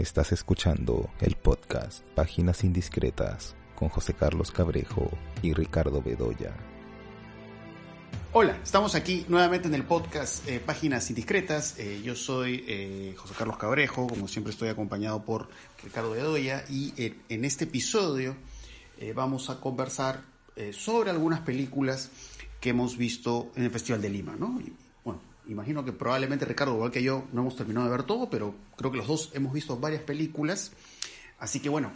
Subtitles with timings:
[0.00, 5.10] Estás escuchando el podcast Páginas Indiscretas con José Carlos Cabrejo
[5.42, 6.56] y Ricardo Bedoya.
[8.32, 11.78] Hola, estamos aquí nuevamente en el podcast eh, Páginas Indiscretas.
[11.78, 15.50] Eh, yo soy eh, José Carlos Cabrejo, como siempre estoy acompañado por
[15.84, 16.94] Ricardo Bedoya y
[17.28, 18.36] en este episodio
[19.14, 20.22] vamos a conversar
[20.72, 22.08] sobre algunas películas
[22.58, 24.58] que hemos visto en el Festival de Lima, ¿no?
[25.48, 28.90] Imagino que probablemente Ricardo, igual que yo, no hemos terminado de ver todo, pero creo
[28.90, 30.72] que los dos hemos visto varias películas.
[31.38, 31.92] Así que bueno,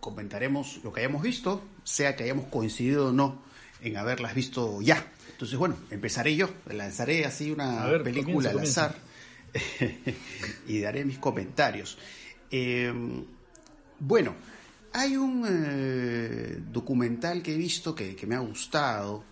[0.00, 3.42] comentaremos lo que hayamos visto, sea que hayamos coincidido o no
[3.80, 5.12] en haberlas visto ya.
[5.30, 8.96] Entonces, bueno, empezaré yo, lanzaré así una película al azar
[10.66, 11.98] y daré mis comentarios.
[12.50, 12.92] Eh,
[14.00, 14.34] bueno,
[14.92, 19.24] hay un eh, documental que he visto que, me ha gustado,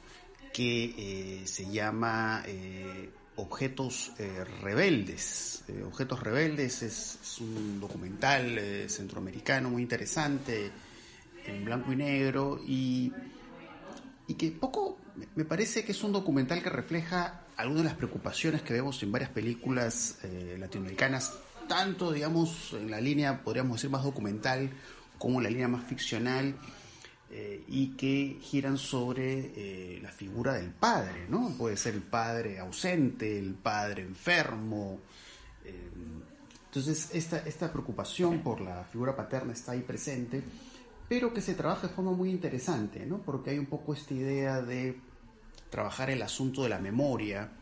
[0.52, 2.44] que eh, se llama
[3.36, 4.12] Objetos
[4.62, 5.64] Rebeldes.
[5.84, 10.70] Objetos Rebeldes es, un documental centroamericano muy interesante,
[11.44, 13.12] en blanco y negro, y
[14.28, 14.98] y que poco
[15.34, 19.12] me parece que es un documental que refleja algunas de las preocupaciones que vemos en
[19.12, 21.32] varias películas eh, latinoamericanas,
[21.68, 24.70] tanto, digamos, en la línea, podríamos decir, más documental,
[25.18, 26.54] como en la línea más ficcional,
[27.30, 31.54] eh, y que giran sobre eh, la figura del padre, ¿no?
[31.58, 35.00] Puede ser el padre ausente, el padre enfermo.
[36.66, 40.42] entonces, esta, esta preocupación por la figura paterna está ahí presente
[41.08, 43.18] pero que se trabaja de forma muy interesante, ¿no?
[43.18, 44.98] Porque hay un poco esta idea de
[45.70, 47.52] trabajar el asunto de la memoria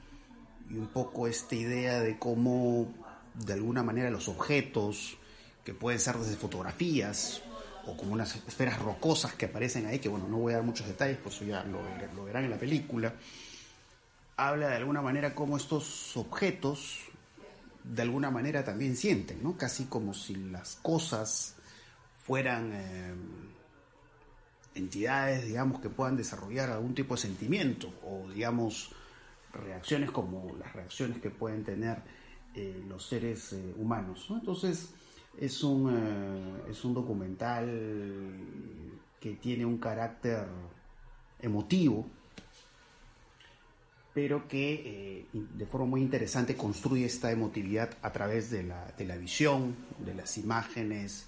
[0.71, 2.93] y un poco esta idea de cómo,
[3.35, 5.19] de alguna manera, los objetos,
[5.63, 7.43] que pueden ser desde fotografías
[7.87, 10.87] o como unas esferas rocosas que aparecen ahí, que bueno, no voy a dar muchos
[10.87, 13.15] detalles, por eso ya lo, verán en la película,
[14.37, 17.01] habla de alguna manera cómo estos objetos
[17.85, 19.57] de alguna manera también sienten, ¿no?
[19.57, 21.57] Casi como si las cosas
[22.25, 23.15] fueran eh,
[24.75, 28.93] entidades, digamos, que puedan desarrollar algún tipo de sentimiento o, digamos,
[29.53, 32.03] reacciones como las reacciones que pueden tener
[32.55, 34.27] eh, los seres eh, humanos.
[34.31, 34.95] Entonces,
[35.39, 37.67] es un, es un documental
[39.21, 40.47] que tiene un carácter
[41.41, 42.07] emotivo,
[44.13, 49.75] pero que de forma muy interesante construye esta emotividad a través de la, de visión,
[49.99, 51.27] de las imágenes,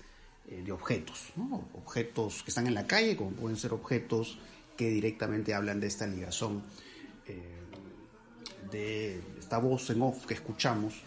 [0.49, 1.33] eh, de objetos,
[1.75, 4.39] objetos que están en la calle, como pueden ser objetos
[4.77, 6.63] que directamente hablan de esta ligación,
[7.27, 7.43] eh,
[8.71, 11.03] de esta voz en off que escuchamos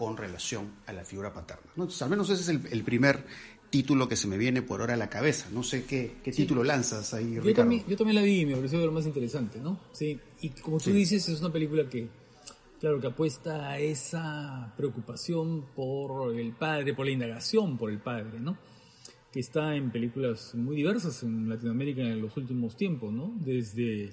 [0.00, 1.62] con relación a la figura paterna.
[1.76, 3.22] Entonces, al menos ese es el, primer
[3.68, 5.48] título que se me viene por ahora a la cabeza.
[5.52, 8.78] No sé qué, título lanzas ahí, yo También, yo también la vi y me pareció
[8.86, 9.78] lo más interesante, ¿no?
[9.92, 12.08] Sí, y como tú dices, es una película que,
[12.80, 18.40] claro, que apuesta a esa preocupación por el padre, por la indagación por el padre,
[18.40, 18.56] ¿no?
[19.30, 23.32] que está en películas muy diversas en Latinoamérica en los últimos tiempos, ¿no?
[23.38, 24.12] Desde,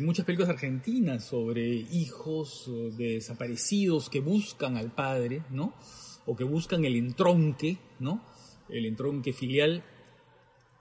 [0.00, 5.74] muchas películas argentinas sobre hijos desaparecidos que buscan al padre, ¿no?
[6.26, 8.22] O que buscan el entronque, ¿no?
[8.68, 9.82] El entronque filial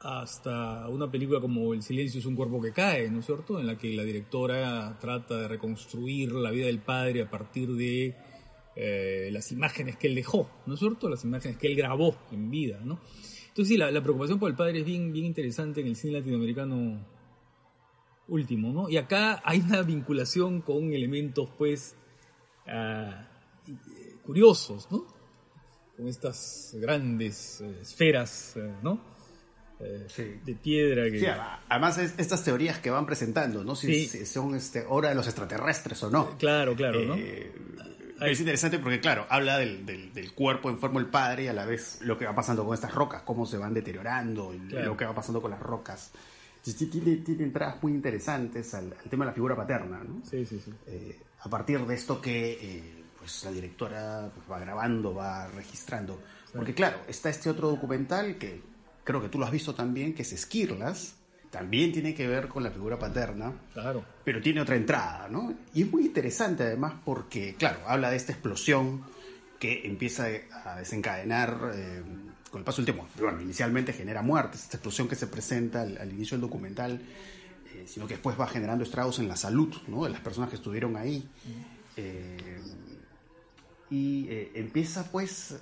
[0.02, 3.60] hasta una película como El silencio es un cuerpo que cae, ¿no es cierto?
[3.60, 8.16] En la que la directora trata de reconstruir la vida del padre a partir de
[8.76, 11.10] eh, las imágenes que él dejó, ¿no es cierto?
[11.10, 13.00] Las imágenes que él grabó en vida, ¿no?
[13.50, 17.06] Entonces sí, la, preocupación por el padre es bien interesante en el cine latinoamericano
[18.30, 18.90] último, ¿no?
[18.90, 21.96] Y acá hay una vinculación con elementos, pues,
[22.68, 23.28] ah,
[24.24, 25.06] curiosos, ¿no?
[25.98, 29.02] Con estas grandes eh, esferas, eh, ¿no?
[29.80, 31.10] Eh, de piedra.
[31.10, 31.20] Que...
[31.20, 31.26] Sí,
[31.70, 33.76] además estas teorías que van presentando, ¿no?
[33.76, 36.38] Si, son este, obra de los extraterrestres o no.
[36.38, 37.16] Claro, claro, ¿no?
[37.16, 42.00] Es interesante porque, claro, habla del, del, cuerpo enfermo del padre y a la vez
[42.02, 45.16] lo que va pasando con estas rocas, cómo se van deteriorando, y lo que va
[45.16, 46.12] pasando con las rocas.
[46.62, 50.22] Tiene, tiene entradas muy interesantes al, tema de la figura paterna, ¿no?
[50.30, 50.72] Sí, sí, sí.
[50.88, 56.22] Eh, a partir de esto que eh, pues la directora pues, va grabando, va registrando.
[56.54, 58.62] Porque, claro, está este otro documental que
[59.04, 61.16] creo que tú lo has visto también, que es Esquirlas,
[61.50, 64.06] también tiene que ver con la figura paterna, claro.
[64.24, 65.54] pero tiene otra entrada, ¿no?
[65.74, 69.04] Y es muy interesante además porque, claro, habla de esta explosión
[69.60, 70.28] que empieza
[70.64, 72.04] a desencadenar eh,
[72.50, 73.08] con el paso del tiempo.
[73.20, 77.02] Bueno, inicialmente genera muertes, esta explosión que se presenta al, inicio del documental,
[77.74, 80.04] eh, sino que después va generando estragos en la salud ¿no?
[80.04, 81.28] de las personas que estuvieron ahí.
[81.98, 82.62] Eh,
[83.92, 85.56] y empieza pues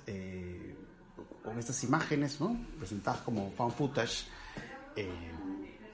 [1.42, 2.60] con estas imágenes, ¿no?
[2.78, 4.26] Presentadas como fan footage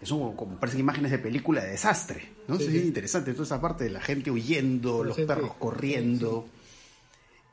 [0.04, 2.58] son como parecen imágenes de película de desastre, ¿no?
[2.58, 3.32] Sí, es interesante.
[3.32, 6.46] Toda esa parte de la gente huyendo, los perros corriendo.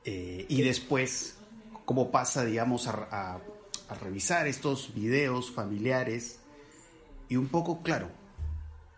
[0.03, 1.35] Eh, y después,
[1.91, 3.41] cómo pasa, digamos, a,
[4.01, 6.39] revisar estos videos familiares
[7.27, 8.09] y un poco, claro,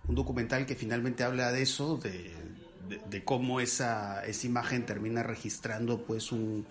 [0.07, 6.31] un documental que finalmente habla de eso, de, cómo esa, esa imagen termina registrando pues
[6.31, 6.67] un,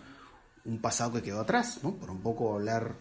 [0.64, 1.96] un pasado que quedó atrás, ¿no?
[1.96, 2.94] Por un poco hablar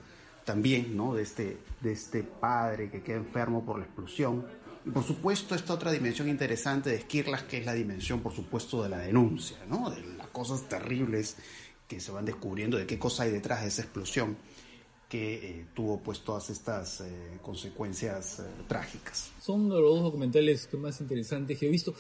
[0.44, 1.14] también, ¿no?
[1.14, 4.48] De este, de este padre que queda enfermo por la explosión.
[4.84, 8.82] Y por supuesto esta otra dimensión interesante de Skirlas, que es la dimensión, por supuesto,
[8.82, 9.92] de la denuncia, ¿no?
[9.92, 11.38] De las cosas terribles
[11.92, 14.38] que se van descubriendo, de qué cosa hay detrás de esa explosión
[15.10, 19.32] que eh, tuvo pues todas estas eh, consecuencias eh, trágicas.
[19.42, 21.94] Son los dos documentales más interesantes que he visto.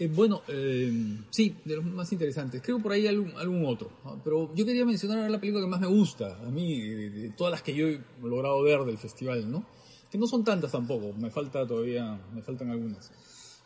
[0.00, 0.92] Eh, bueno, eh,
[1.30, 2.60] sí, de los más interesantes.
[2.60, 3.88] Creo por ahí algún, algún otro.
[4.24, 7.62] Pero yo quería mencionar la película que más me gusta, a mí, de, todas las
[7.62, 9.64] que yo he logrado ver del festival, ¿no?
[10.10, 13.12] Que no son tantas tampoco, me falta todavía, me faltan algunas.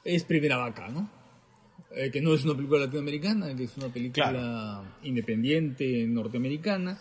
[0.04, 1.19] Es Primera Vaca, ¿no?
[1.92, 7.00] Eh, que no es una película latinoamericana, que es una película independiente norteamericana,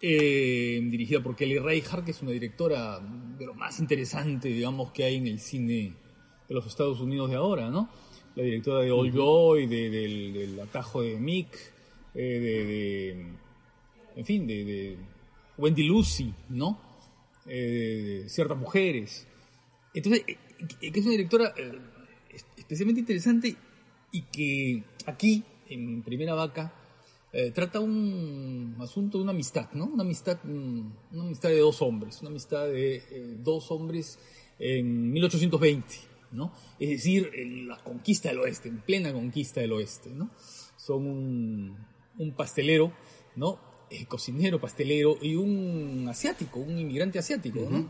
[0.00, 5.16] dirigida por Kelly Reichardt, que es una directora de lo más interesante, digamos, que hay
[5.16, 5.94] en el cine
[6.48, 7.90] de los Estados Unidos de ahora, ¿no?
[8.34, 11.48] la directora de All Joy, del, atajo de Mick,
[12.14, 13.26] eh, de,
[14.16, 14.96] en fin, de,
[15.58, 16.80] Wendy Lucy, ¿no?
[17.46, 19.26] Eh, de ciertas mujeres.
[19.92, 21.52] Entonces, eh, que es una directora
[22.56, 23.56] especialmente interesante
[24.12, 26.74] y que aquí, en Primera Vaca,
[27.54, 29.84] trata un asunto de una amistad, ¿no?
[29.86, 34.18] Una amistad, una amistad de dos hombres, una amistad de dos hombres
[34.58, 36.10] en 1820
[36.78, 40.30] es decir, en la conquista del oeste, en plena conquista del oeste, ¿no?
[40.76, 42.92] Son un, pastelero,
[43.36, 43.58] ¿no?
[43.90, 47.88] Eh, cocinero, pastelero y un asiático, un inmigrante asiático, ¿no?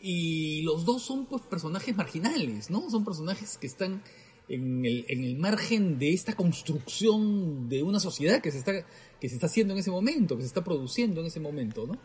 [0.00, 2.88] Y los dos son pues personajes marginales, ¿no?
[2.88, 4.02] Son personajes que están
[4.48, 8.72] en el, en el, margen de esta construcción de una sociedad que se, está,
[9.20, 11.98] que se está haciendo en ese momento, que se está produciendo en ese momento, ¿no?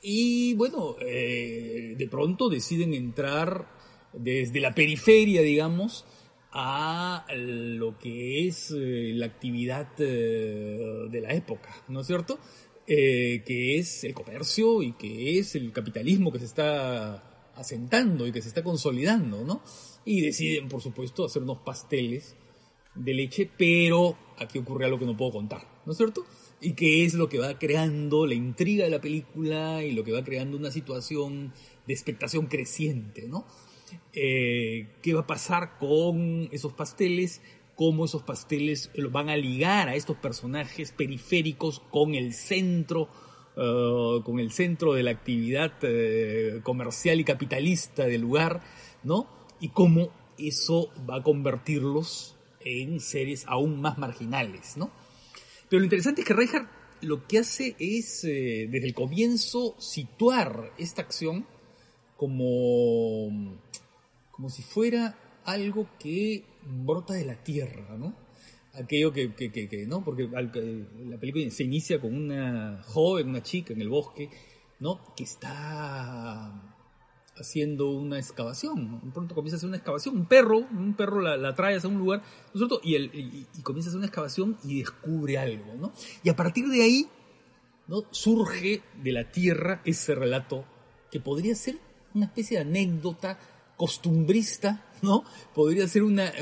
[0.00, 3.68] Y bueno, eh, de pronto deciden entrar
[4.12, 6.04] desde la periferia, digamos,
[6.52, 12.38] a lo que es eh, la actividad eh, de la época, ¿no es cierto?
[12.86, 18.32] Eh, que es el comercio y que es el capitalismo que se está asentando y
[18.32, 19.62] que se está consolidando, ¿no?
[20.08, 22.34] Y deciden, por supuesto, hacer unos pasteles
[22.94, 26.24] de leche, pero aquí ocurre algo que no puedo contar, ¿no es cierto?
[26.62, 30.12] Y que es lo que va creando la intriga de la película y lo que
[30.12, 31.52] va creando una situación
[31.86, 33.44] de expectación creciente, ¿no?
[34.14, 37.42] Eh, qué va a pasar con esos pasteles,
[37.74, 43.10] cómo esos pasteles van a ligar a estos personajes periféricos con el centro,
[43.58, 48.62] eh, con el centro de la actividad eh, comercial y capitalista del lugar,
[49.04, 49.36] ¿no?
[49.60, 54.90] Y cómo eso va a convertirlos en seres aún más marginales, ¿no?
[55.68, 56.68] Pero lo interesante es que Reinhardt
[57.00, 61.46] lo que hace es, desde el comienzo, situar esta acción
[62.16, 63.58] como
[64.38, 68.14] como si fuera algo que brota de la tierra, ¿no?
[68.72, 70.04] Aquello que, que, que, ¿no?
[70.04, 74.30] Porque la película se inicia con una joven, una chica en el bosque,
[74.78, 75.00] ¿no?
[75.16, 76.77] Que está
[77.40, 79.12] haciendo una excavación.
[79.12, 80.16] Pronto comienza a hacer una excavación.
[80.16, 82.22] Un perro, un perro la, trae hacia un lugar,
[82.54, 85.92] ¿no es Y, el, y, comienza a hacer una excavación y descubre algo, ¿no?
[86.22, 87.08] Y a partir de ahí,
[87.86, 88.04] ¿no?
[88.10, 90.64] Surge de la tierra ese relato
[91.10, 91.78] que podría ser
[92.14, 93.38] una especie de anécdota
[93.78, 95.24] costumbrista, ¿no?
[95.54, 96.32] Podría ser una,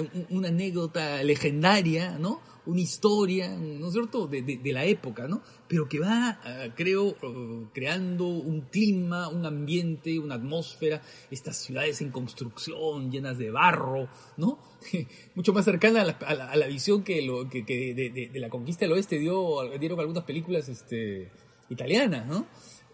[0.44, 2.40] anécdota legendaria, ¿no?
[2.64, 5.42] Una historia, ¿no es cierto?, de, la época, ¿no?
[5.68, 12.00] Pero que va, ah, creo, uh, creando un clima, un ambiente, una atmósfera, estas ciudades
[12.00, 14.58] en construcción, llenas de barro, ¿no?
[15.36, 19.60] Mucho más cercana a la, visión que, lo, que, de, la conquista del oeste dio,
[19.78, 21.30] dieron algunas películas este,
[21.68, 22.46] italianas, ¿no?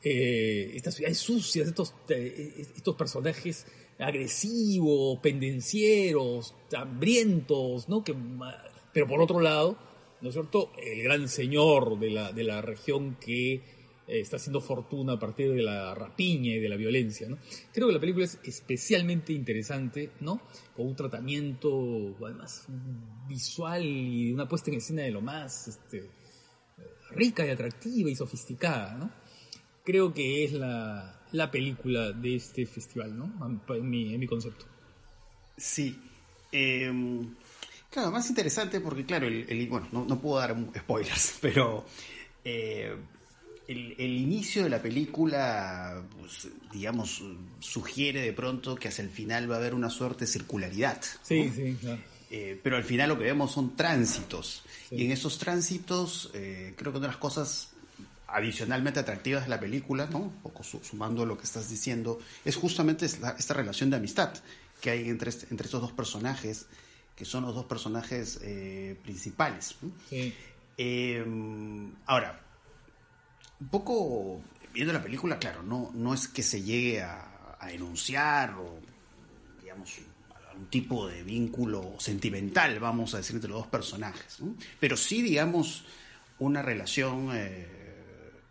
[0.05, 3.67] Eh, estas ciudades sucias, estos, eh, estos personajes
[4.03, 8.03] agresivos, pendencieros, hambrientos, ¿no?
[8.03, 8.15] Que,
[8.93, 9.77] pero por otro lado,
[10.21, 10.73] ¿no es cierto?
[10.77, 13.63] El gran señor de la, de la región que eh,
[14.07, 17.39] está haciendo fortuna a partir de la rapiña y de la violencia, ¿no?
[17.73, 20.43] Creo que la película es especialmente interesante, ¿no?
[20.77, 22.67] Con un tratamiento, además,
[23.29, 26.11] visual y una puesta en escena de lo más este,
[27.11, 29.11] rica y atractiva y sofisticada, ¿no?
[29.85, 33.61] Creo que es la, la película de este festival, ¿no?
[33.75, 34.67] En mi, en mi concepto.
[35.57, 35.99] Sí.
[36.51, 37.35] Em,
[37.91, 41.87] claro, más interesante porque, claro, el, bueno, no, puedo dar spoilers, pero
[42.45, 42.95] eh,
[43.67, 47.23] el, inicio de la película, pues, digamos,
[47.61, 51.01] sugiere de pronto que hacia el final va a haber una suerte de circularidad.
[51.23, 52.01] Sí, sí, claro.
[52.35, 54.65] Eh, pero al final lo que vemos son tránsitos.
[54.91, 57.72] Y en esos tránsitos, eh, creo que una de las cosas
[58.33, 60.19] adicionalmente atractivas de la película, ¿no?
[60.19, 64.33] Un poco sumando lo que estás diciendo, es justamente esta relación de amistad
[64.81, 66.67] que hay entre, entre estos dos personajes,
[67.15, 69.77] que son los dos personajes eh, principales.
[70.77, 72.41] Em, ahora,
[73.61, 78.55] un poco viendo la película, claro, no, no es que se llegue a, a enunciar
[78.55, 78.81] o,
[79.61, 79.99] digamos,
[80.57, 84.39] un tipo de vínculo sentimental, vamos a decir, entre los dos personajes,
[84.81, 85.85] pero sí, digamos,
[86.39, 87.82] una relación eh,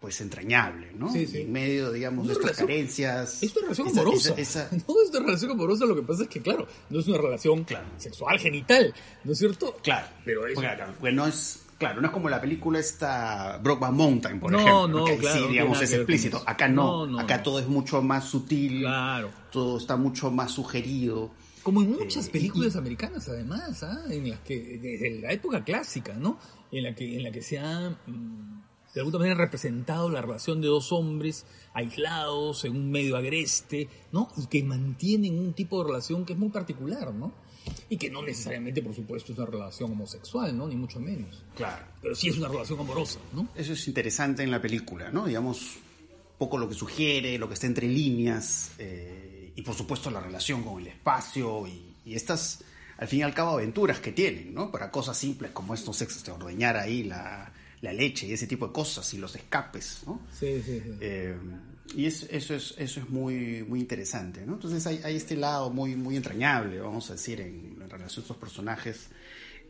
[0.01, 1.13] pues entrañable, ¿no?
[1.13, 1.41] Sí, sí.
[1.41, 3.43] En medio, digamos, de estas carencias.
[3.43, 4.35] Es una relación amorosa.
[4.87, 7.65] No es una relación amorosa, lo que pasa es que, claro, no es una relación
[7.97, 9.77] sexual, genital, ¿no es cierto?
[9.83, 10.07] Claro.
[10.25, 10.57] Pero es...
[10.57, 11.67] Claro, bueno, es...
[11.77, 14.87] Claro, no es como la película esta Brokeback Mountain, por ejemplo.
[14.87, 15.39] No, que claro.
[15.39, 16.43] Sí, digamos, es explícito.
[16.45, 17.19] Acá no.
[17.19, 18.81] Acá todo es mucho más sutil.
[18.81, 19.31] Claro.
[19.51, 21.31] Todo está mucho más sugerido.
[21.63, 24.03] Como en muchas eh, películas americanas, además, ¿ah?
[24.09, 26.39] en las que, desde la época clásica, ¿no?
[26.71, 28.60] En la que, en la que se ha, mm,
[28.93, 34.29] de alguna manera, representado la relación de dos hombres aislados en un medio agreste, ¿no?
[34.37, 37.31] Y que mantienen un tipo de relación que es muy particular, ¿no?
[37.89, 40.67] Y que no necesariamente, por supuesto, es una relación homosexual, ¿no?
[40.67, 41.43] Ni mucho menos.
[41.55, 41.85] Claro.
[42.01, 43.47] Pero sí es una relación amorosa, ¿no?
[43.55, 45.25] Eso es interesante en la película, ¿no?
[45.25, 45.77] Digamos,
[46.37, 48.71] poco lo que sugiere, lo que está entre líneas.
[48.77, 52.63] Eh, y por supuesto la relación con el espacio y, estas,
[52.97, 54.71] al fin y al cabo, aventuras que tienen, ¿no?
[54.71, 58.73] Para cosas simples como estos sexos, de ordeñar ahí la, leche y ese tipo de
[58.73, 60.21] cosas y los escapes, ¿no?
[60.31, 60.97] Sí, sí, sí.
[60.99, 61.35] Eh,
[61.95, 64.53] y eso, es, eso es muy, muy interesante, ¿no?
[64.53, 68.37] Entonces hay, hay este lado muy, muy entrañable, vamos a decir, en, relación a estos
[68.37, 69.09] personajes.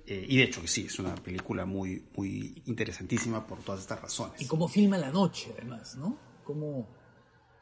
[0.06, 4.02] Eh, y de hecho que sí, es una película muy, muy interesantísima por todas estas
[4.02, 4.42] razones.
[4.42, 6.18] Y cómo filma la noche, además, ¿no?
[6.44, 6.88] Cómo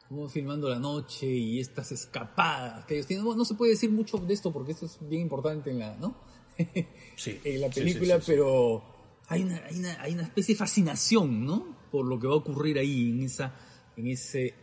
[0.09, 3.25] Vamos filmando la noche y estas escapadas que ellos tienen.
[3.25, 6.15] No, se puede decir mucho de esto porque esto es bien importante en la, ¿no?
[7.15, 8.83] Sí, en la película, pero
[9.29, 11.77] hay una, hay, una, hay una especie de fascinación, ¿no?
[11.91, 13.53] Por lo que va a ocurrir ahí en esa,
[13.95, 14.53] en ese,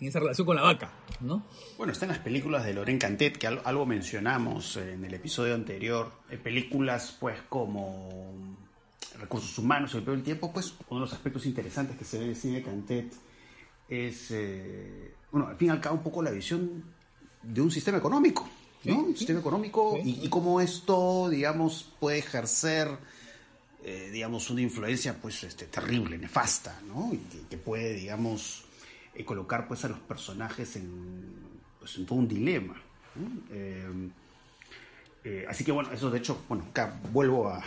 [0.00, 1.44] en esa relación con la vaca, ¿no?
[1.76, 6.12] Bueno, está en las películas de Loren Cantet, que algo mencionamos en el episodio anterior.
[6.42, 8.56] películas, pues, como
[9.18, 12.24] Recursos Humanos, El Peor del Tiempo, pues, uno de los aspectos interesantes que se ve
[12.24, 13.12] en el cine Cantet
[13.88, 16.84] es, eh, bueno, al fin y al cabo un poco la visión
[17.42, 18.48] de un sistema económico,
[18.84, 19.00] ¿no?
[19.00, 22.88] un sistema económico y, cómo esto, digamos, puede ejercer,
[23.84, 27.12] eh, digamos, una influencia, pues, este, terrible, nefasta, ¿no?
[27.12, 27.18] Y
[27.48, 28.64] que, puede, digamos,
[29.14, 31.34] eh, colocar, pues, a los personajes en,
[31.78, 32.80] pues, en todo un dilema.
[35.48, 37.62] así que, bueno, eso de hecho, bueno, acá vuelvo a,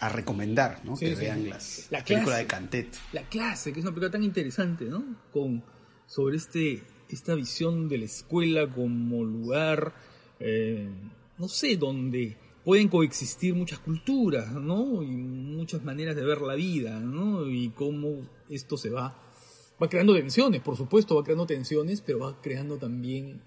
[0.00, 0.96] a recomendar, ¿no?
[0.96, 2.96] que vean las la película de Cantet.
[3.12, 5.04] La clase, que es una película tan interesante, ¿no?
[5.32, 5.62] Con,
[6.06, 9.92] sobre este, esta visión de la escuela como lugar,
[10.38, 10.88] eh,
[11.36, 12.36] no sé, donde
[12.68, 15.02] pueden coexistir muchas culturas, ¿no?
[15.02, 17.48] Y muchas maneras de ver la vida, ¿no?
[17.48, 19.18] Y cómo esto se va,
[19.82, 23.40] va creando tensiones, por supuesto, va creando tensiones, pero va creando también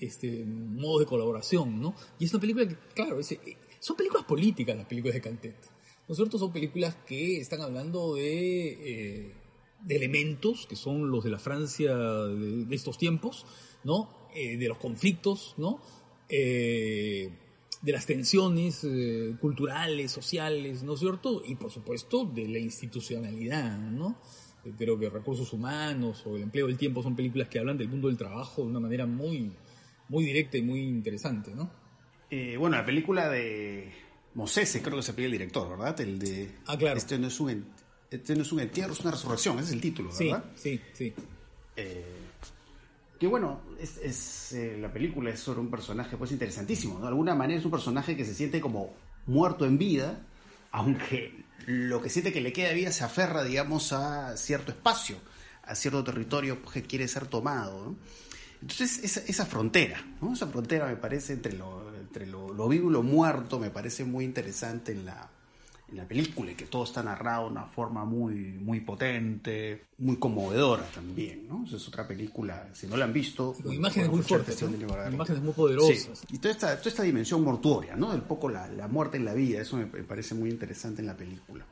[0.00, 1.94] este modos de colaboración, ¿no?
[2.18, 5.54] Y es una película que, claro, eh, son películas políticas las películas de Cantet
[6.08, 9.34] ¿no es Son películas que están hablando de, eh,
[9.84, 13.46] de elementos que son los de la Francia de, estos tiempos,
[13.84, 14.28] ¿no?
[14.34, 15.80] Eh, de los conflictos, ¿no?
[16.28, 17.30] Eh,
[17.84, 18.86] de las tensiones
[19.40, 21.42] culturales, sociales, ¿no es cierto?
[21.44, 24.18] Y por supuesto de la institucionalidad, ¿no?
[24.78, 28.08] Creo que Recursos Humanos o El empleo del tiempo son películas que hablan del mundo
[28.08, 29.52] del trabajo de una manera muy,
[30.08, 31.70] muy directa y muy interesante, ¿no?
[32.58, 33.92] bueno, la película de
[34.34, 36.00] Mosese, creo que se pide el director, ¿verdad?
[36.00, 36.50] El de.
[36.66, 36.98] Ah, claro.
[36.98, 37.64] Este no es un,
[38.10, 40.44] este no es un entierro, es una resurrección, ese es el título, ¿verdad?
[40.56, 41.14] Sí, sí, sí.
[41.76, 42.23] Eh,
[43.24, 47.00] que bueno, es, eh, la película es sobre un personaje pues interesantísimo, ¿no?
[47.00, 48.92] De alguna manera es un personaje que se siente como
[49.24, 50.20] muerto en vida,
[50.70, 51.32] aunque
[51.66, 55.16] lo que siente que le queda vida se aferra, digamos, a cierto espacio,
[55.62, 57.96] a cierto territorio que quiere ser tomado.
[58.60, 60.34] Entonces, esa, frontera, ¿no?
[60.34, 64.26] Esa frontera me parece entre lo, entre lo, vivo y lo muerto, me parece muy
[64.26, 65.30] interesante en la,
[65.88, 70.16] en la película y que todo está narrado de una forma muy, muy potente, muy
[70.16, 71.64] conmovedora también, ¿no?
[71.64, 73.54] es otra película, si no la han visto...
[73.64, 76.22] imágenes muy fuertes, imágenes muy poderosas.
[76.30, 78.12] Y toda esta, toda esta dimensión mortuoria, ¿no?
[78.12, 81.16] El poco la, la muerte en la vida, eso me parece muy interesante en la
[81.16, 81.64] película.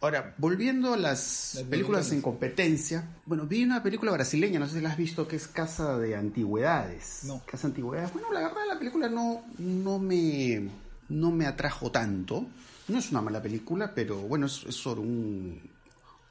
[0.00, 4.80] Ahora, volviendo a las películas en competencia, bueno, vi una película brasileña, no sé si
[4.82, 7.20] la has visto, que es Casa de Antigüedades.
[7.24, 7.42] No.
[7.46, 8.12] Casa de Antigüedades.
[8.12, 10.68] Bueno, la verdad la película no, no, me,
[11.08, 12.46] no me atrajo tanto.
[12.88, 15.60] No es una mala película, pero bueno, es, sobre un,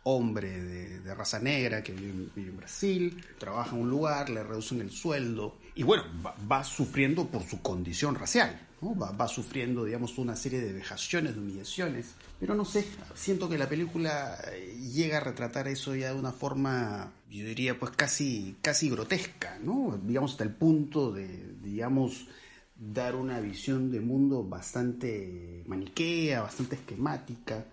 [0.07, 4.91] hombre de, raza negra que vive, en Brasil, trabaja en un lugar, le reducen el
[4.91, 6.03] sueldo y bueno,
[6.49, 12.13] va, sufriendo por su condición racial, va, sufriendo, digamos, una serie de vejaciones, de humillaciones,
[12.39, 12.85] pero no sé,
[13.15, 17.79] siento que la película eh, llega a retratar eso ya de una forma, yo diría,
[17.79, 19.99] pues casi, casi grotesca, ¿no?
[20.03, 22.27] Digamos, hasta el punto de, digamos,
[22.77, 27.65] dar una visión de mundo bastante maniquea, bastante esquemática.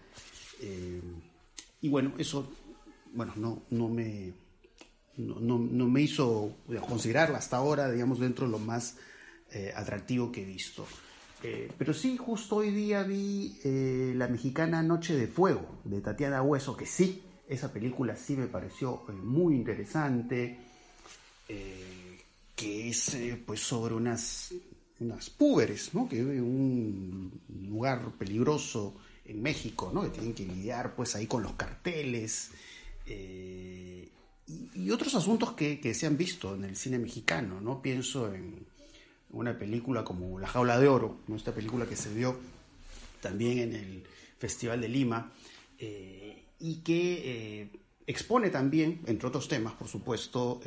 [0.60, 1.02] Eh,
[1.80, 2.50] y bueno, eso
[3.12, 4.32] bueno, no, no, me,
[5.16, 6.56] no, me hizo
[6.88, 8.96] considerarla hasta ahora, digamos, dentro de lo más
[9.50, 10.86] eh, atractivo que he visto.
[11.42, 13.58] Eh, pero sí, justo hoy día vi
[14.14, 19.02] la mexicana Noche de Fuego de Tatiana Hueso, que sí, esa película sí me pareció
[19.22, 20.58] muy interesante,
[21.48, 24.54] que es pues sobre unas,
[25.02, 26.08] unas púberes, ¿no?
[26.08, 28.94] que en un lugar peligroso
[29.24, 30.02] en México, ¿no?
[30.02, 32.50] que tienen que lidiar pues ahí con los carteles
[33.06, 34.08] eh,
[34.46, 37.60] y, otros asuntos que, se han visto en el cine mexicano.
[37.60, 37.80] ¿no?
[37.80, 38.66] Pienso en
[39.30, 41.36] una película como La Jaula de Oro, ¿no?
[41.36, 42.36] esta película que se vio
[43.20, 44.02] también en el
[44.38, 45.32] Festival de Lima
[45.78, 47.68] eh, y que eh,
[48.12, 50.60] expone también, entre otros temas, por supuesto,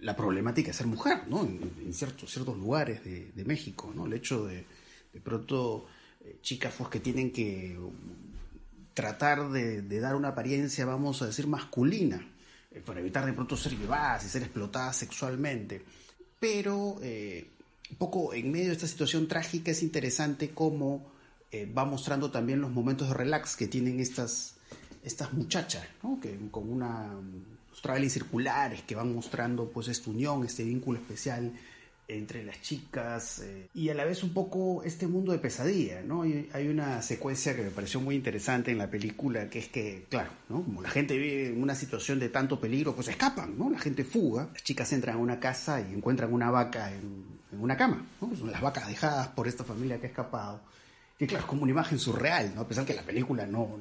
[0.00, 1.42] la problemática de ser mujer ¿no?
[1.42, 4.06] en, ciertos, lugares de, México, ¿no?
[4.06, 4.64] el hecho de
[5.12, 5.86] de pronto
[6.24, 7.78] eh, chicas pues, que tienen que
[8.94, 12.26] tratar de, dar una apariencia, vamos a decir, masculina,
[12.70, 15.82] eh, para evitar de pronto ser llevadas y ser explotadas sexualmente.
[16.38, 17.48] Pero eh,
[17.90, 21.10] un poco en medio de esta situación trágica es interesante cómo
[21.76, 24.54] va mostrando también los momentos de relax que tienen estas,
[25.02, 25.86] estas muchachas,
[26.20, 27.10] que con una
[27.82, 31.52] traveling circulares que van mostrando pues esta unión, este vínculo especial
[32.08, 36.22] entre las chicas eh, y a la vez un poco este mundo de pesadilla, ¿no?
[36.22, 40.30] Hay, una secuencia que me pareció muy interesante en la película que es que, claro,
[40.48, 40.62] ¿no?
[40.62, 43.70] Como la gente vive en una situación de tanto peligro, pues escapan, ¿no?
[43.70, 47.76] La gente fuga, las chicas entran a una casa y encuentran una vaca en, una
[47.76, 48.34] cama, ¿no?
[48.36, 50.60] Son las vacas dejadas por esta familia que ha escapado.
[51.18, 52.62] Que claro, es como una imagen surreal, ¿no?
[52.62, 53.78] A pesar que la película no,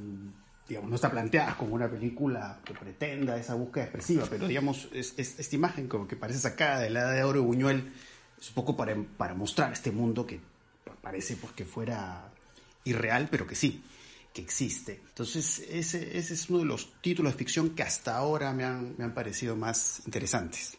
[0.81, 5.55] no está planteada como una película que pretenda esa búsqueda expresiva, pero digamos, es, esta
[5.55, 7.91] imagen como que parece sacada de la de oro Buñuel,
[8.39, 10.39] es un poco para, para mostrar este mundo que
[11.01, 12.31] parece pues, que fuera
[12.83, 13.83] irreal, pero que sí,
[14.33, 15.01] que existe.
[15.09, 18.95] Entonces, ese, ese, es uno de los títulos de ficción que hasta ahora me han,
[18.97, 20.77] me han parecido más interesantes.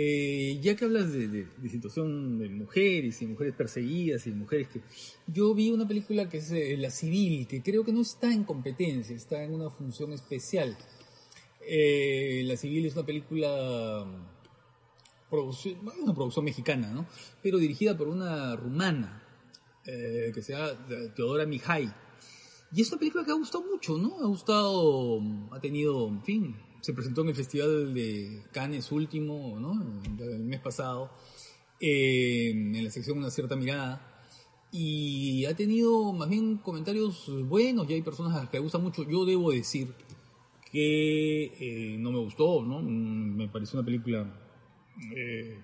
[0.00, 4.80] Eh, ya que hablas de, de, situación de mujeres y mujeres perseguidas y mujeres que...
[5.26, 8.44] Yo vi una película que es eh, La Civil, que creo que no está en
[8.44, 10.78] competencia, está en una función especial.
[11.66, 14.06] Eh, la Civil es una película
[15.28, 17.08] producción, una producción mexicana, ¿no?
[17.42, 19.24] Pero dirigida por una rumana,
[19.84, 20.78] eh, que se llama
[21.16, 21.92] Teodora Mijay.
[22.72, 24.20] Y es una película que ha gustado mucho, ¿no?
[24.20, 29.72] Ha gustado, ha tenido, en fin, se presentó en el Festival de Cannes último, ¿no?
[30.22, 31.10] El mes pasado,
[31.80, 34.04] eh, en la sección Una cierta mirada.
[34.70, 38.78] Y ha tenido más bien comentarios buenos y hay personas a las que le gusta
[38.78, 39.02] mucho.
[39.08, 39.94] Yo debo decir
[40.70, 42.82] que eh, no me gustó, ¿no?
[42.82, 44.30] Me pareció una película
[45.16, 45.58] eh,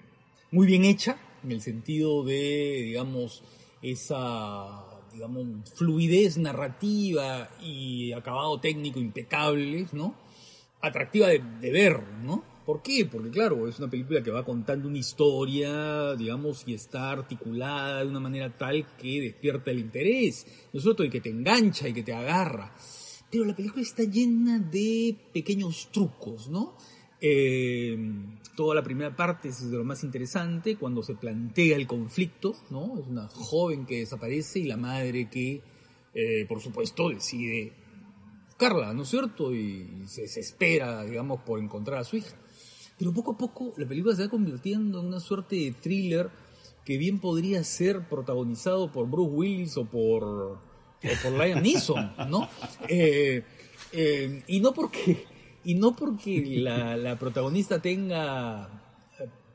[0.51, 3.43] muy bien hecha, en el sentido de, digamos,
[3.83, 10.24] esa digamos, fluidez narrativa y acabado técnico impecable, ¿no?
[10.87, 12.45] Atractiva de, ver, ¿no?
[12.67, 13.07] ¿Por qué?
[13.11, 18.09] Porque claro, es una película que va contando una historia, digamos, y está articulada de
[18.09, 22.03] una manera tal que despierta el interés, no solo y que te engancha y que
[22.03, 22.75] te agarra.
[23.31, 26.77] Pero la película está llena de pequeños trucos, ¿no?
[27.21, 27.97] Eh,
[28.55, 32.99] toda la primera parte es de lo más interesante, cuando se plantea el conflicto, ¿no?
[32.99, 35.63] Es una joven que desaparece y la madre que,
[36.15, 37.73] eh, por supuesto, decide
[38.65, 39.55] buscarla, ¿no es cierto?
[39.55, 42.37] Y se desespera, digamos, por encontrar a su hija.
[42.99, 46.31] Pero poco a poco la película se va convirtiendo en una suerte de thriller
[46.85, 50.59] que bien podría ser protagonizado por Bruce Willis o por, o
[51.23, 52.49] por Liam Neeson, ¿no?
[53.97, 55.25] Eh, y no porque
[55.65, 58.84] y no porque la, protagonista tenga eh,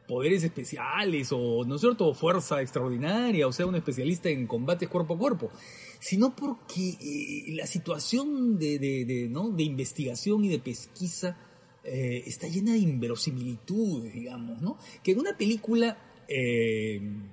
[0.10, 5.14] poderes especiales o, ¿no es cierto?, fuerza extraordinaria o sea un especialista en combates cuerpo
[5.14, 5.52] a cuerpo,
[6.00, 9.52] sino porque eh, la situación de, de, ¿no?
[9.52, 11.38] de investigación y de pesquisa
[11.84, 14.78] eh, está llena de inverosimilitudes, digamos, ¿no?
[15.04, 15.98] Que en una película,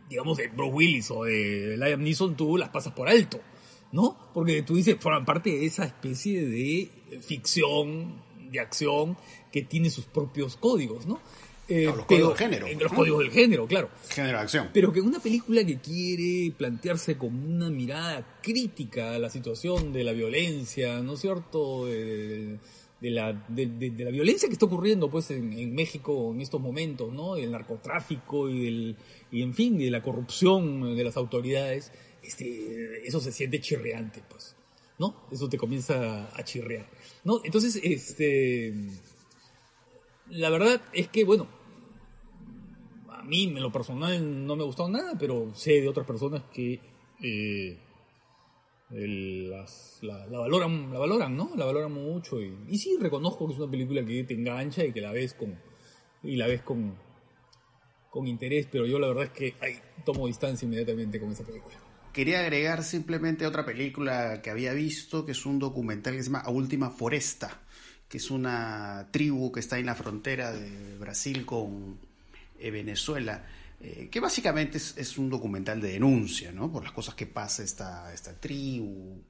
[0.08, 3.40] digamos, de Bruce Willis o de Liam Neeson tú las pasas por alto,
[3.92, 4.16] ¿no?
[4.34, 9.16] Porque tú dices, forman parte de esa especie de ficción de acción
[9.50, 11.20] que tiene sus propios códigos, ¿no?
[11.68, 13.90] Eh, No, los pero- códigos del género, eh, Los códigos del género, claro.
[14.08, 14.70] Género de acción.
[14.72, 20.04] Pero que una película que quiere plantearse como una mirada crítica a la situación de
[20.04, 21.86] la violencia, ¿no es cierto?
[21.86, 22.58] De,
[23.00, 27.12] de la, de, la violencia que está ocurriendo pues en, en México en estos momentos,
[27.12, 27.36] ¿no?
[27.36, 28.96] El narcotráfico y, del,
[29.32, 31.90] y en fin, de la corrupción de las autoridades,
[32.22, 34.54] este, eso se siente chirreante, pues,
[34.98, 35.26] ¿no?
[35.32, 36.86] Eso te comienza a chirrear,
[37.24, 37.40] ¿no?
[37.44, 38.72] Entonces, este,
[40.30, 41.46] la verdad es que, bueno,
[43.10, 46.42] a mí en lo personal no me ha gustado nada, pero sé de otras personas
[46.52, 46.80] que
[47.22, 47.78] eh,
[48.90, 49.66] la
[50.38, 51.50] valoran, la valoran, ¿no?
[51.56, 54.92] La valoran mucho y, y sí reconozco que es una película que te engancha y
[54.92, 55.58] que la ves con
[56.22, 56.96] y la ves con
[58.10, 61.76] con interés, pero yo la verdad es que ay, tomo distancia inmediatamente con esa película.
[62.12, 66.38] Quería agregar simplemente otra película que había visto, que es un documental que se llama
[66.38, 67.60] A Última Foresta,
[68.08, 71.98] que es una tribu que está en la frontera de Brasil con
[72.58, 73.44] eh, Venezuela,
[73.80, 76.52] eh, que básicamente es, un documental de denuncia.
[76.52, 79.20] Por las cosas que pasa esta, esta tribu,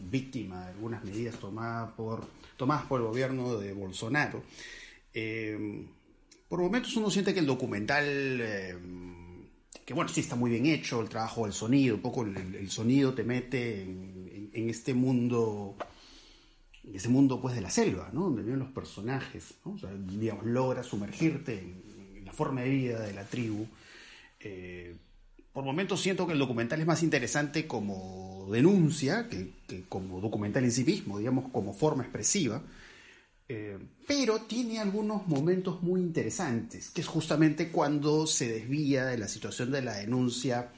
[0.00, 4.42] víctima de algunas medidas tomadas por, tomadas por el gobierno de Bolsonaro.
[5.14, 5.86] Eh,
[6.48, 8.02] por momentos uno siente que el documental...
[9.86, 13.14] que bueno, sí está muy bien hecho, el trabajo del sonido, un poco el, sonido
[13.14, 15.76] te mete en, este mundo,
[16.92, 18.22] ese mundo pues de la selva, ¿no?
[18.24, 19.54] Donde viven los personajes,
[20.18, 23.66] digamos, logra sumergirte en, la forma de vida de la tribu.
[24.40, 24.96] Eh,
[25.52, 30.64] por momentos siento que el documental es más interesante como denuncia que, que como documental
[30.64, 32.62] en sí mismo, digamos, como forma expresiva.
[33.48, 39.28] Eh, pero tiene algunos momentos muy interesantes, que es justamente cuando se desvía de la
[39.28, 40.70] situación de la denuncia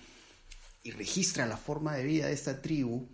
[0.82, 3.06] y registra la forma de vida de esta tribu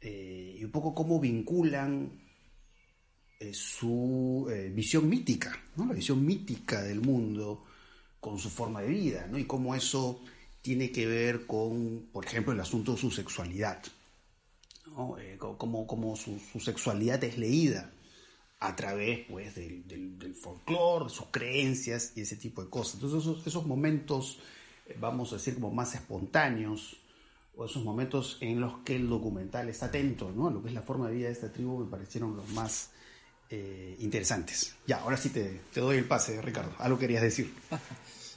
[0.00, 2.23] eh, y un poco cómo vinculan
[3.44, 5.86] eh, su eh, visión mítica, ¿no?
[5.86, 7.64] la visión mítica del mundo
[8.20, 9.38] con su forma de vida, ¿no?
[9.38, 10.22] y cómo eso
[10.62, 13.82] tiene que ver con, por ejemplo, el asunto de su sexualidad,
[14.86, 15.18] ¿no?
[15.18, 17.92] Eh, cómo, cómo su, su sexualidad es leída
[18.60, 22.94] a través pues, del, del, del folclore, de sus creencias y ese tipo de cosas.
[22.94, 24.38] Entonces esos, esos momentos,
[24.86, 26.96] eh, vamos a decir, como más espontáneos,
[27.56, 30.50] o esos momentos en los que el documental está atento ¿no?
[30.50, 32.90] lo que es la forma de vida de esta tribu, me parecieron los más
[33.50, 34.74] eh, interesantes.
[34.86, 36.72] Ya, ahora sí te, doy el pase, Ricardo.
[36.78, 37.52] Algo querías decir.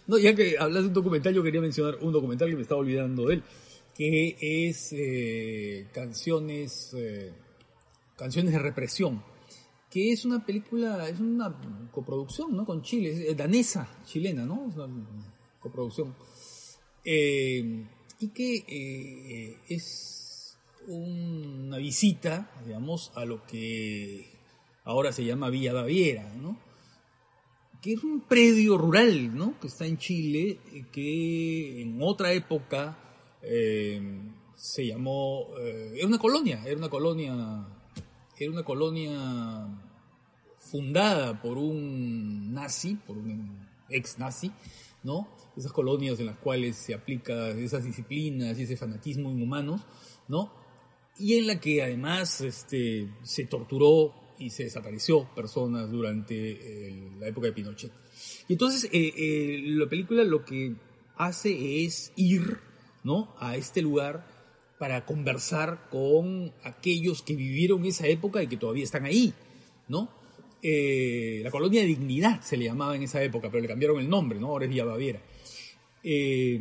[0.09, 2.79] No, ya que hablas de un documental, yo quería mencionar un documental que me estaba
[2.79, 3.43] olvidando de él,
[3.93, 7.33] que es eh, Canciones eh,
[8.15, 9.21] Canciones de Represión,
[9.89, 11.53] que es una película, es una
[11.91, 12.65] coproducción, ¿no?
[12.65, 14.69] Con Chile, es, danesa, chilena, ¿no?
[14.69, 14.87] Es una
[15.59, 16.15] coproducción.
[17.03, 24.36] Y que es una visita, digamos, a lo que
[24.87, 26.57] ahora se llama Villa Baviera, ¿no?
[27.81, 29.59] que es un predio rural, ¿no?
[29.59, 30.59] Que está en Chile,
[30.91, 32.97] que en otra época
[33.41, 34.01] eh,
[34.55, 37.67] se llamó, eh, era una colonia, era una colonia,
[38.37, 39.67] era una colonia
[40.57, 44.51] fundada por un nazi, por un ex nazi,
[45.03, 45.27] ¿no?
[45.55, 49.81] Esas colonias en las cuales se aplica esas disciplinas y ese fanatismo inhumanos,
[50.27, 50.51] ¿no?
[51.19, 57.27] Y en la que además este, se torturó y se desapareció personas durante eh, la
[57.27, 57.91] época de Pinochet.
[58.47, 60.75] Y entonces eh, eh, la película lo que
[61.15, 62.59] hace es ir
[63.03, 63.35] ¿no?
[63.39, 64.25] a este lugar
[64.77, 69.33] para conversar con aquellos que vivieron esa época y que todavía están ahí,
[69.87, 70.09] ¿no?
[70.61, 74.09] Eh, la colonia de dignidad se le llamaba en esa época, pero le cambiaron el
[74.09, 74.47] nombre, ¿no?
[74.47, 75.21] Ahora es Villa Baviera.
[76.03, 76.59] Eh,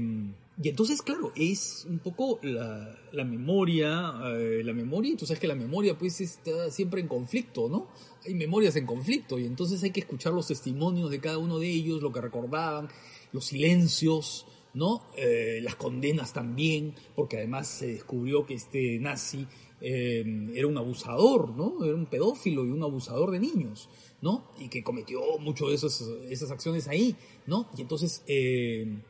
[0.63, 5.39] y entonces, claro, es un poco la, la memoria, eh, la memoria, y tú sabes
[5.39, 7.89] que la memoria pues está siempre en conflicto, ¿no?
[8.25, 11.69] Hay memorias en conflicto y entonces hay que escuchar los testimonios de cada uno de
[11.69, 12.89] ellos, lo que recordaban,
[13.33, 15.03] los silencios, ¿no?
[15.19, 19.47] Eh, las condenas también, porque además se descubrió que este nazi
[19.83, 21.85] eh, era un abusador, ¿no?
[21.85, 23.91] Era un pedófilo y un abusador de niños,
[24.23, 24.53] ¿no?
[24.59, 27.15] Y que cometió mucho de esas, esas acciones ahí,
[27.47, 27.69] ¿no?
[27.77, 28.25] Y entonces...
[28.27, 29.03] Eh,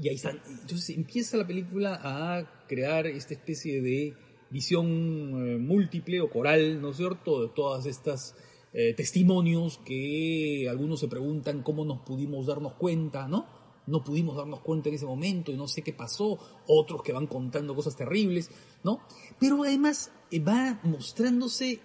[0.00, 0.40] y ahí están.
[0.48, 4.14] Entonces empieza la película a crear esta especie de
[4.50, 8.34] visión eh, múltiple o coral, ¿no es cierto?, de todas estas
[8.72, 13.46] eh, testimonios que algunos se preguntan cómo nos pudimos darnos cuenta, ¿no?
[13.86, 17.26] No pudimos darnos cuenta en ese momento y no sé qué pasó, otros que van
[17.26, 18.50] contando cosas terribles,
[18.84, 19.00] ¿no?
[19.40, 21.80] Pero además eh, va mostrándose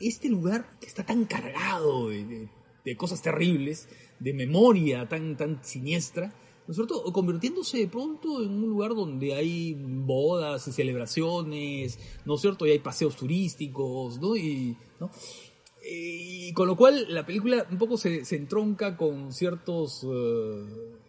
[0.00, 2.48] este lugar que está tan cargado de, de,
[2.84, 6.34] de cosas terribles, de memoria tan, tan siniestra,
[6.66, 7.02] ¿no es cierto?
[7.12, 12.66] Convirtiéndose de pronto en un lugar donde hay bodas y celebraciones, ¿no es cierto?
[12.66, 14.36] Y hay paseos turísticos, ¿no?
[14.36, 15.10] Y, ¿no?
[15.84, 20.64] Y con lo cual la película un poco se, entronca con ciertos eh,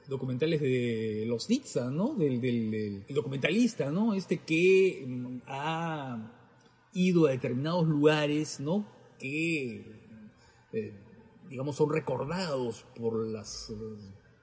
[0.08, 2.16] documentales de los Nitza, ¿no?
[2.16, 4.16] Del, del- del- el documentalista, ¿no?
[4.16, 6.32] Este que mm, ha
[6.94, 8.86] ido a determinados lugares, ¿no?
[9.20, 9.86] Que,
[10.74, 10.94] eh,
[11.50, 13.76] digamos, son recordados por, las, eh,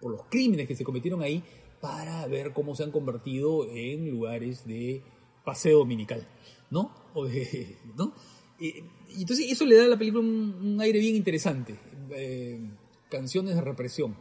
[0.01, 1.43] por los crímenes que se cometieron ahí
[1.81, 5.03] para ver cómo se han convertido en lugares de
[5.45, 6.27] paseo dominical,
[6.71, 6.93] ¿no?
[7.15, 8.13] O de, ¿no?
[8.59, 8.85] Y
[9.23, 11.77] entonces eso le da a la película un, un aire bien interesante.
[12.11, 12.61] Eh,
[13.09, 14.15] canciones de represión.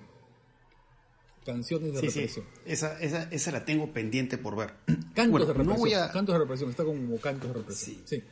[1.46, 2.46] Canciones de Sí, sí, represión.
[2.66, 4.74] esa, esa, esa la tengo pendiente por ver.
[5.14, 5.68] Cantos Bueno, de represión.
[5.68, 6.70] no voy a- Cantos de represión.
[6.70, 7.98] Está como cantos de represión.
[8.06, 8.18] Sí.
[8.18, 8.24] Sí.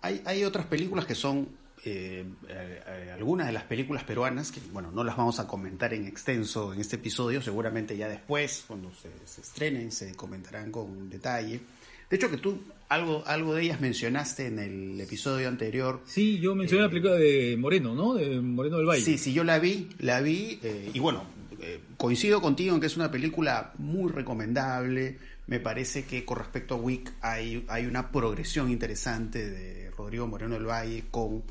[0.00, 1.48] Hay, hay otras películas que son,
[1.84, 5.92] eh, eh, eh, algunas de las películas peruanas, que bueno, no las vamos a comentar
[5.94, 11.10] en extenso en este episodio, seguramente ya después, cuando se, se estrenen, se comentarán con
[11.10, 11.60] detalle.
[12.08, 12.58] De hecho, que tú
[12.92, 16.02] algo, algo de ellas mencionaste en el episodio anterior.
[16.04, 18.14] Sí, yo mencioné la película de Moreno, ¿no?
[18.14, 19.02] De Moreno del Valle.
[19.02, 21.24] Sí, sí, yo la vi, la vi, eh, y bueno,
[21.58, 25.18] eh, coincido contigo en que es una película muy recomendable.
[25.46, 30.54] Me parece que con respecto a Wick hay, hay una progresión interesante de Rodrigo Moreno
[30.54, 31.42] del Valle con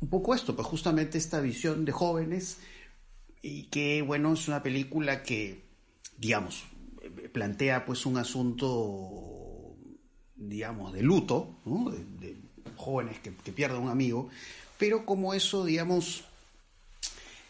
[0.00, 2.58] un poco esto, pues justamente esta visión de jóvenes
[3.42, 5.62] y que, bueno, es una película que,
[6.18, 6.64] digamos,
[7.32, 9.76] plantea pues un asunto,
[10.36, 11.90] digamos, de luto, ¿no?
[11.90, 12.36] de, de
[12.76, 14.28] jóvenes que, pierden un amigo,
[14.78, 16.24] pero como eso, digamos,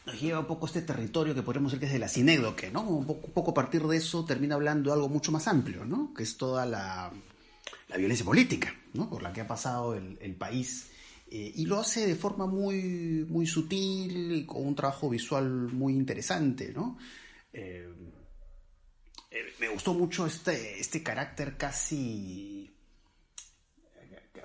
[0.07, 2.71] nos lleva un poco a este territorio que podemos decir que es de la sinédoque,
[2.71, 2.83] ¿no?
[2.83, 6.13] Un poco, poco a partir de eso termina hablando de algo mucho más amplio, ¿no?
[6.15, 7.13] Que es toda la,
[7.97, 9.09] violencia política, ¿no?
[9.09, 10.90] Por la que ha pasado el país.
[11.33, 16.73] Eh, y lo hace de forma muy, muy sutil con un trabajo visual muy interesante,
[16.75, 16.99] ¿no?
[17.53, 17.89] Eh,
[19.31, 22.69] eh, me gustó mucho este, este carácter casi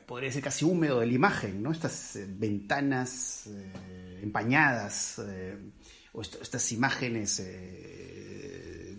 [0.06, 1.72] podría decir casi húmedo de la imagen, ¿no?
[1.72, 3.50] Estas ventanas
[4.22, 5.20] empañadas
[6.14, 7.42] o est- estas imágenes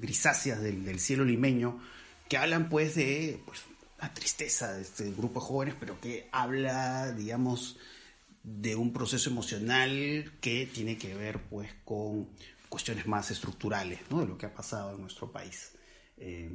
[0.00, 1.80] grisáceas del, del cielo limeño
[2.28, 3.60] que hablan pues de pues,
[4.00, 7.78] la tristeza de este grupo de jóvenes, pero que habla, digamos,
[8.42, 12.28] de un proceso emocional que tiene que ver pues con
[12.68, 14.20] cuestiones más estructurales, ¿no?
[14.20, 15.72] De lo que ha pasado en nuestro país.
[16.18, 16.48] Eh,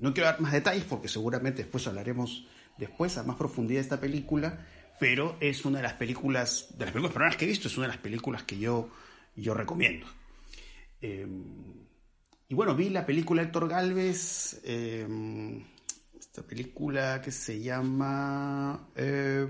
[0.00, 4.00] no quiero dar más detalles porque seguramente después hablaremos después a más profundidad de esta
[4.00, 4.66] película,
[5.00, 7.86] pero es una de las películas, de las películas peruanas que he visto, es una
[7.86, 8.90] de las películas que yo,
[9.36, 10.06] yo recomiendo.
[11.00, 11.26] Eh,
[12.48, 15.06] y bueno, vi la película Héctor Galvez, eh,
[16.30, 19.46] esta película que se llama eh,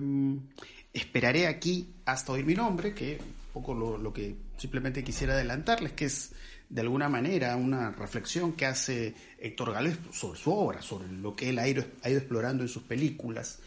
[0.93, 5.93] Esperaré aquí hasta oír mi nombre, que un poco lo, lo que simplemente quisiera adelantarles,
[5.93, 6.33] que es
[6.69, 11.51] de alguna manera una reflexión que hace Héctor Galvez sobre su obra, sobre lo que
[11.51, 13.61] él ha ido, ha ido explorando en sus películas.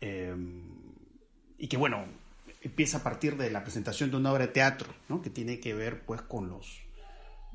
[0.00, 0.34] eh,
[1.56, 2.04] y que bueno,
[2.60, 5.22] empieza a partir de la presentación de una obra de teatro, ¿no?
[5.22, 6.80] que tiene que ver pues con los,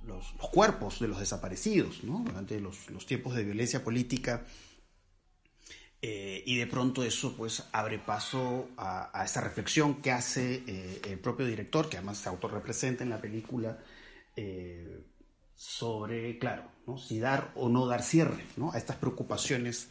[0.06, 2.24] los, los cuerpos de los desaparecidos, ¿no?
[2.26, 4.46] durante los, los tiempos de violencia política.
[6.02, 11.02] Eh, y de pronto eso pues abre paso a, a esa reflexión que hace eh,
[11.06, 13.80] el propio director, que además se autorrepresenta en la película,
[14.36, 15.02] eh,
[15.56, 16.98] sobre, claro, ¿no?
[16.98, 18.72] si dar o no dar cierre ¿no?
[18.72, 19.90] a estas preocupaciones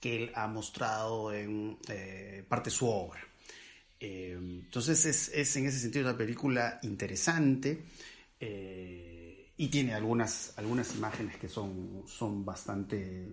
[0.00, 1.78] que él ha mostrado en
[2.48, 3.20] parte de su obra.
[4.00, 7.84] Entonces es, es en ese sentido una película interesante
[9.56, 13.28] y tiene algunas, algunas imágenes que son, son bastante,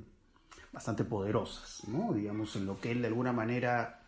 [0.71, 2.13] bastante poderosas, ¿no?
[2.13, 4.01] digamos, en lo que él de alguna manera,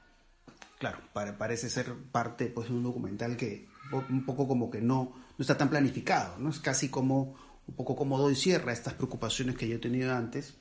[0.80, 5.13] claro, pare- parece ser parte pues, de un documental que un poco como que no,
[5.38, 6.49] no está tan planificado, ¿no?
[6.49, 7.36] es casi como
[7.67, 10.56] un poco como doy cierre a estas preocupaciones que yo he tenido antes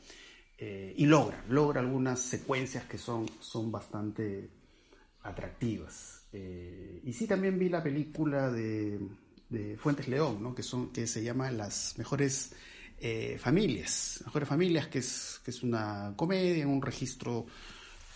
[0.59, 4.51] eh, y logra, logra algunas secuencias que son, son bastante
[5.23, 6.23] atractivas.
[6.33, 8.99] Eh, y sí, también vi la película de,
[9.49, 10.55] de Fuentes León, ¿no?
[10.55, 12.55] que, son, que se llama Las Mejores
[13.03, 14.23] eh, Familias.
[14.25, 17.47] Mejores Familias, que es, que es una comedia un registro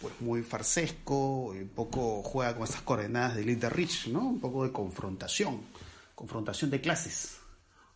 [0.01, 4.21] pues muy farsesco, un poco juega con esas coordenadas de Linda Rich, ¿no?
[4.21, 5.63] Un poco de confrontación,
[6.15, 7.39] confrontación de clases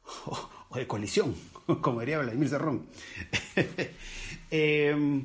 [0.26, 1.34] o, de colisión,
[1.80, 2.86] como diría Vladimir Cerrón.
[4.52, 5.22] Eh,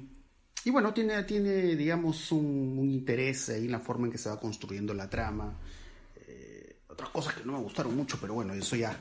[0.66, 4.30] y bueno, tiene, tiene digamos, un, un interés ahí en la forma en que se
[4.30, 5.58] va construyendo la trama.
[6.28, 8.96] Eh, otras cosas que no me gustaron mucho, pero bueno, eso ya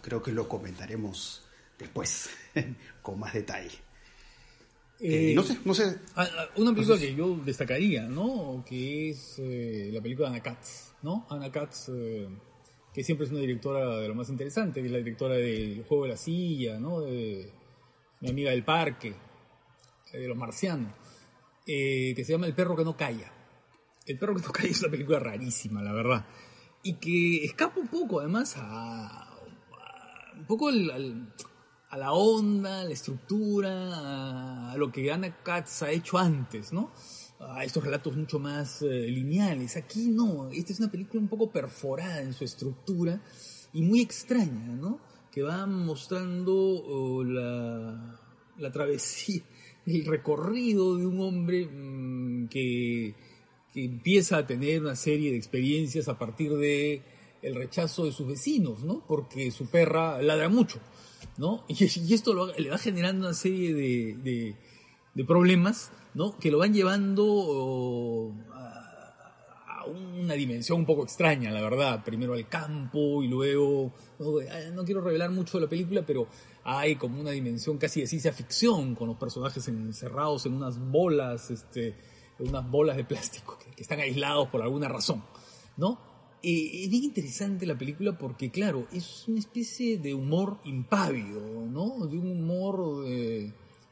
[0.00, 1.43] creo que lo comentaremos
[1.78, 2.30] después,
[3.02, 3.78] con más detalle.
[5.00, 5.98] Eh, Eh, no sé, no sé.
[6.14, 8.64] Ah, ah, Una película que yo destacaría, ¿no?
[8.66, 11.26] Que es eh, la película Ana Katz, ¿no?
[11.30, 11.90] Ana Katz,
[12.92, 16.04] que siempre es una directora de lo más interesante, que es la directora del Juego
[16.04, 17.00] de la Silla, ¿no?
[17.00, 17.50] De
[18.20, 19.14] Mi amiga del Parque,
[20.12, 20.92] de Los Marcianos,
[21.66, 23.32] que se llama El perro que no calla.
[24.06, 26.26] El perro que toca es una película rarísima, la verdad.
[26.82, 29.34] Y que escapa un poco, además, a,
[30.36, 30.70] un poco
[31.94, 36.90] a la onda, a la estructura, a, lo que Anna Katz ha hecho antes, ¿no?
[37.38, 39.76] A estos relatos mucho más eh, lineales.
[39.76, 43.22] Aquí no, esta es una película un poco perforada en su estructura
[43.72, 44.98] y muy extraña, ¿no?
[45.30, 48.20] Que va mostrando la,
[48.58, 49.42] la travesía,
[49.86, 53.14] el recorrido de un hombre mm, que,
[53.72, 57.02] que, empieza a tener una serie de experiencias a partir de
[57.40, 59.04] el rechazo de sus vecinos, ¿no?
[59.06, 60.80] Porque su perra ladra mucho,
[61.36, 61.64] ¿no?
[61.68, 64.54] Y, esto le va generando una serie de,
[65.14, 66.38] de, problemas, ¿no?
[66.38, 72.02] Que lo van llevando oh, a, una dimensión un poco extraña, la verdad.
[72.04, 73.92] Primero al campo y luego...
[74.72, 76.26] no quiero revelar mucho de la película, pero
[76.64, 81.50] hay como una dimensión casi de ciencia ficción, con los personajes encerrados en unas bolas,
[81.50, 81.94] este,
[82.38, 85.22] unas bolas de plástico que, están aislados por alguna razón,
[85.76, 86.13] ¿no?
[86.44, 92.06] Es bien interesante la película porque, claro, es una especie de humor impávido, ¿no?
[92.06, 93.04] De un humor...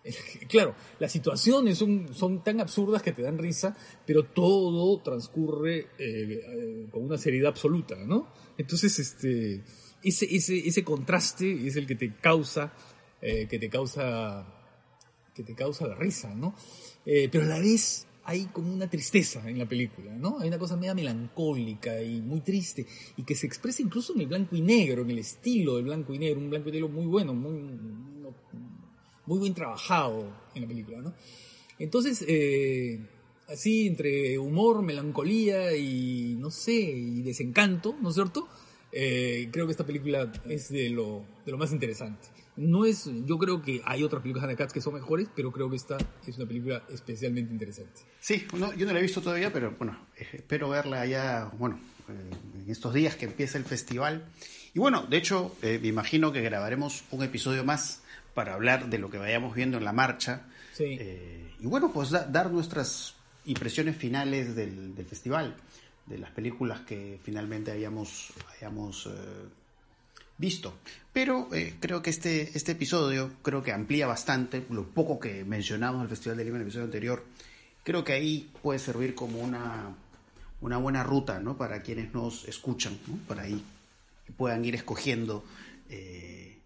[0.49, 6.87] claro, las situaciones son, tan absurdas que te dan risa, pero todo transcurre eh, eh,
[6.91, 8.29] con una seriedad absoluta, ¿no?
[8.59, 9.63] Entonces, este
[10.03, 12.73] ese, ese, ese contraste es el que te causa,
[13.21, 14.47] eh, que te causa,
[15.35, 16.55] que te causa la risa, ¿no?
[17.07, 20.39] Eh, pero a la vez hay como una tristeza en la película, ¿no?
[20.41, 24.27] Hay una cosa media melancólica y muy triste y que se expresa incluso en el
[24.27, 27.07] blanco y negro, en el estilo del blanco y negro, un blanco y negro muy
[27.07, 27.59] bueno, muy,
[29.27, 31.15] muy bien trabajado en la película, ¿no?
[31.79, 33.01] Entonces, eh,
[33.49, 38.49] así entre humor, melancolía y no sé, y desencanto, ¿no es cierto?
[38.93, 42.29] Eh, creo que esta película es de lo, de lo más interesante.
[42.57, 45.71] No es, yo creo que hay otras películas de Cats que son mejores, pero creo
[45.71, 48.03] que esta es una película especialmente interesante.
[48.21, 52.63] Sí, yo no la he visto todavía, pero bueno, eh, espero verla allá, bueno, eh,
[52.63, 54.27] en estos días que empieza el festival.
[54.75, 59.11] Y bueno, de hecho, me imagino que grabaremos un episodio más para hablar de lo
[59.11, 60.47] que vayamos viendo en la marcha.
[60.73, 60.99] Sí.
[61.61, 65.55] y bueno, pues dar nuestras impresiones finales del, del festival
[66.07, 69.11] de las películas que finalmente hayamos, hayamos eh,
[70.39, 70.75] visto.
[71.13, 76.01] Pero eh, creo que este, este episodio creo que amplía bastante lo poco que mencionamos
[76.01, 77.25] en el Festival de Lima en el episodio anterior.
[77.85, 79.95] Creo que ahí puede servir como una,
[80.61, 81.57] una buena ruta ¿no?
[81.57, 83.63] para quienes nos escuchan, para ahí
[84.37, 85.45] puedan ir escogiendo
[85.91, 86.59] eh,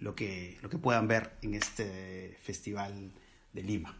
[0.00, 3.10] lo, que, lo que puedan ver en este Festival
[3.52, 3.96] de Lima.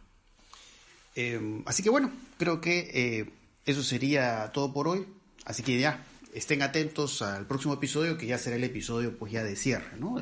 [1.65, 3.31] así que bueno, creo que
[3.65, 5.05] eso sería todo por hoy.
[5.45, 6.03] Así que ya,
[6.35, 10.21] estén atentos al próximo episodio, que ya será el episodio pues ya de cierre, ¿no?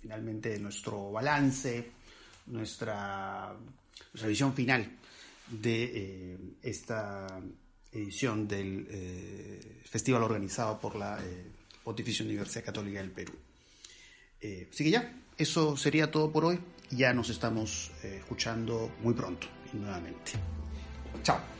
[0.00, 1.90] finalmente nuestro balance,
[2.46, 3.52] nuestra,
[4.12, 4.88] nuestra visión final
[5.50, 7.40] de eh, esta
[7.90, 11.46] edición del eh, festival organizado por la eh,
[11.82, 13.32] Pontificia Universidad Católica del Perú.
[14.40, 16.60] así que ya, eso sería todo por hoy.
[16.90, 20.32] Ya nos estamos escuchando muy pronto nuevamente.
[21.24, 21.55] Chao.